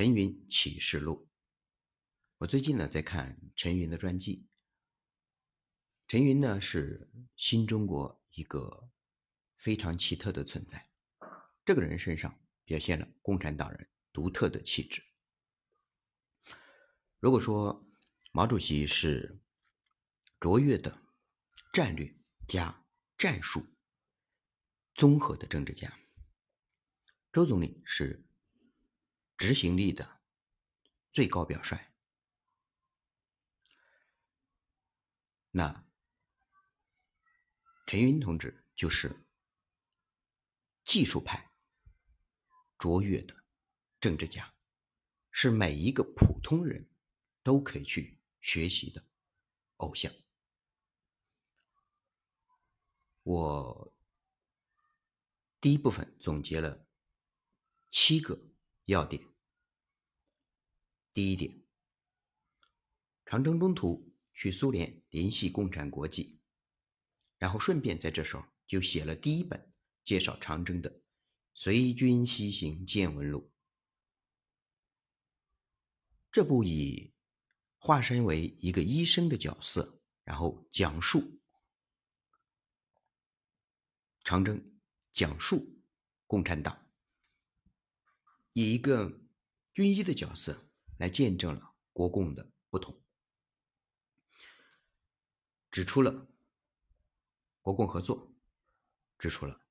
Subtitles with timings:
[0.00, 1.28] 陈云启示录》。
[2.38, 4.48] 我最近呢在看陈云的传记。
[6.08, 8.90] 陈云呢是新中国一个
[9.58, 10.90] 非常奇特的存在，
[11.66, 15.04] 这个人身上表现了共产党人独特的气质。
[17.18, 17.86] 如果说
[18.32, 19.42] 毛主席是
[20.40, 21.02] 卓越的
[21.74, 22.16] 战略
[22.48, 22.86] 加
[23.18, 23.62] 战术
[24.94, 26.00] 综合的政治家，
[27.30, 28.26] 周总理是
[29.40, 30.20] 执行力的
[31.12, 31.94] 最高表率。
[35.52, 35.88] 那
[37.86, 39.24] 陈云同志就是
[40.84, 41.50] 技术派
[42.76, 43.34] 卓越的
[43.98, 44.54] 政治家，
[45.30, 46.90] 是每一个普通人
[47.42, 49.02] 都可以去学习的
[49.76, 50.12] 偶像。
[53.22, 53.96] 我。
[55.62, 56.86] 第一部分总结了
[57.90, 58.50] 七个
[58.86, 59.29] 要点。
[61.12, 61.62] 第一点，
[63.24, 66.40] 长征中途去苏联联系共产国际，
[67.38, 69.72] 然后顺便在这时候就写了第一本
[70.04, 70.90] 介绍长征的
[71.54, 73.40] 《随军西行见闻录》。
[76.30, 77.12] 这部以
[77.78, 81.40] 化身为一个医生的角色，然后讲述
[84.22, 84.66] 长征。
[85.12, 85.82] 讲述
[86.28, 86.88] 共产党
[88.52, 89.20] 以一个
[89.72, 90.69] 军医的角色
[91.00, 93.02] 来见证了国共的不同，
[95.70, 96.28] 指出了
[97.62, 98.34] 国共合作，
[99.18, 99.62] 指出了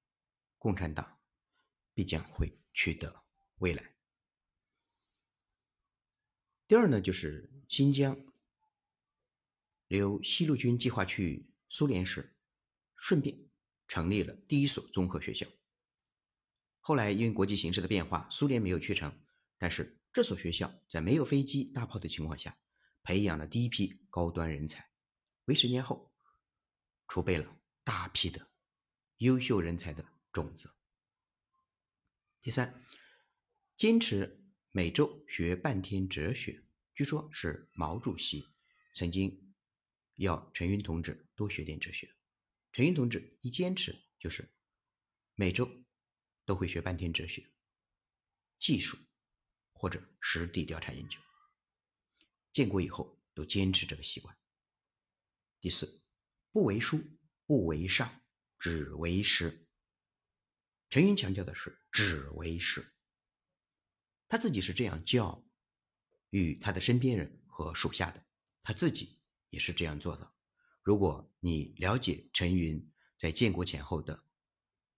[0.58, 1.20] 共产党
[1.94, 3.24] 必将会取得
[3.60, 3.96] 未来。
[6.68, 8.20] 第二呢，就是新疆
[9.86, 12.36] 留西路军计划去苏联时，
[12.96, 13.48] 顺便。
[13.88, 15.48] 成立了第一所综合学校。
[16.80, 19.20] 后来因为国际形势的变化，苏联没有去成，
[19.58, 22.60] 但是这所学校在没有飞机、大炮的情况下，
[23.04, 24.90] 培养了第一批高端人才，
[25.46, 26.12] 为十年后
[27.08, 28.50] 储备了大批的
[29.18, 30.74] 优秀人才的种子。
[32.42, 32.84] 第三，
[33.76, 36.64] 坚持每周学半天哲学，
[36.96, 38.48] 据说是毛主席
[38.94, 39.54] 曾经
[40.16, 42.16] 要陈云同志多学点哲学。
[42.72, 44.50] 陈云同志一坚持就是
[45.36, 45.70] 每周
[46.46, 47.52] 都会学半天哲学、
[48.58, 48.98] 技术
[49.80, 51.18] 或者实地调查研究。
[52.52, 54.38] 建国以后都坚持这个习惯。
[55.62, 56.04] 第四，
[56.52, 57.02] 不为书，
[57.46, 58.22] 不为上，
[58.58, 59.66] 只为师。
[60.90, 62.94] 陈云强调的是只为师，
[64.28, 65.48] 他自己是这样教
[66.32, 68.26] 育他的身边人和属下的，
[68.62, 70.34] 他自己也是这样做的。
[70.82, 74.26] 如果你了解陈云在建国前后的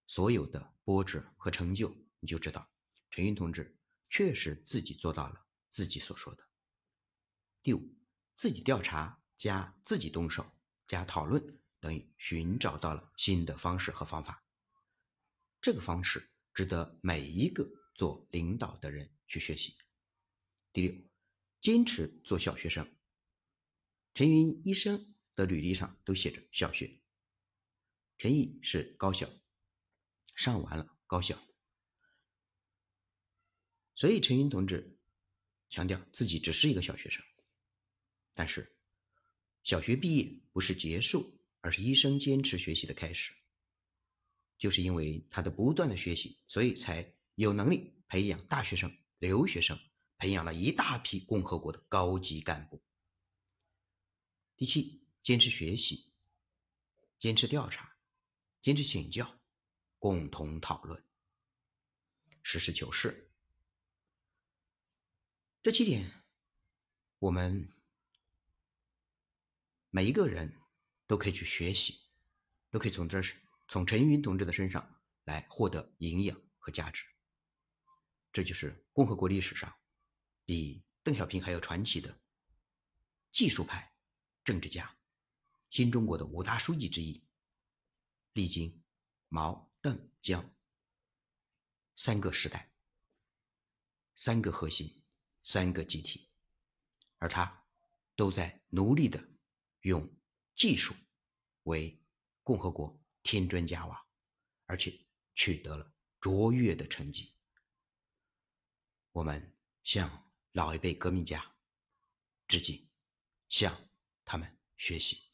[0.07, 2.67] 所有的波折和成就，你就知道
[3.11, 3.77] 陈云同志
[4.11, 6.47] 确实自己做到了自己所说的。
[7.63, 7.97] 第五，
[8.37, 10.45] 自己调查加自己动手
[10.85, 14.45] 加讨论，等于寻找到了新的方式和方法。
[15.59, 19.75] 这个方式值得每一个做领导的人去学习。
[20.71, 20.95] 第六，
[21.59, 22.95] 坚持做小学生。
[24.13, 25.07] 陈云一生。
[25.33, 27.01] 的履历上都写着小学。
[28.17, 29.27] 陈毅是高小，
[30.35, 31.41] 上完了高小，
[34.01, 34.97] 所以陈云同志
[35.69, 37.23] 强调自己只是一个小学生。
[38.33, 38.75] 但是，
[39.61, 41.23] 小学毕业不是结束，
[41.59, 43.31] 而是一生坚持学习的开始。
[44.57, 49.79] 就是因为他的不断的学习，所以才有能力培养大学生、留学生，
[50.17, 52.81] 培养了一大批共和国的高级干部。
[54.57, 54.99] 第七。
[55.21, 56.11] 坚持学习，
[57.19, 57.97] 坚持调查，
[58.59, 59.39] 坚持请教，
[59.99, 61.05] 共同讨论，
[62.41, 63.30] 实事求是。
[65.63, 66.23] 这七点，
[67.19, 67.71] 我们
[69.91, 70.59] 每一个人
[71.05, 72.09] 都可以去学习，
[72.71, 73.21] 都可以从这
[73.67, 77.05] 从陈云同志的身上来获得营养和价值。
[78.31, 79.71] 这就是共和国历史上
[80.45, 82.19] 比邓小平还要传奇的
[83.31, 83.93] 技术派
[84.43, 84.97] 政治家。
[85.69, 87.23] 新中国的五大书记之一，
[88.33, 88.81] 历经
[89.29, 90.55] 毛、邓、江
[91.95, 92.71] 三个时代、
[94.15, 95.00] 三个核心、
[95.43, 96.29] 三个集体，
[97.17, 97.65] 而他
[98.15, 99.23] 都在努力的
[99.81, 100.07] 用
[100.55, 100.93] 技术
[101.63, 101.99] 为
[102.43, 104.07] 共和国添砖加瓦，
[104.65, 107.35] 而且取得了卓越的成绩。
[109.11, 111.55] 我们向老一辈革命家
[112.47, 112.89] 致敬，
[113.49, 113.89] 向
[114.23, 115.30] 他们学习。